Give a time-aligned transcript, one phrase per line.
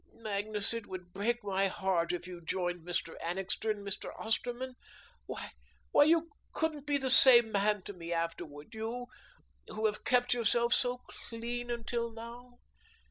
[0.17, 3.13] Magnus, it would break my heart if you joined Mr.
[3.21, 4.09] Annixter and Mr.
[4.19, 4.73] Osterman.
[5.27, 5.43] Why,
[6.05, 9.05] you couldn't be the same man to me afterward; you,
[9.67, 12.57] who have kept yourself so clean till now.